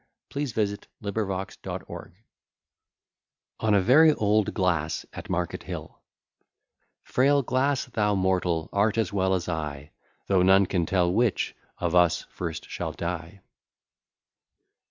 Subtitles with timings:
[0.33, 1.61] See "My Lady's Lamentation," next page.
[1.61, 2.01] W.
[2.05, 2.05] E.
[2.09, 2.15] B.]
[3.59, 6.01] ON A VERY OLD GLASS AT MARKET HILL
[7.03, 7.85] Frail glass!
[7.85, 9.91] thou mortal art as well as I;
[10.25, 13.41] Though none can tell which of us first shall die.